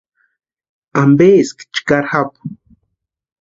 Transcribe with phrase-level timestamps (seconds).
[1.01, 2.39] ¿Ampeeski chkari japu?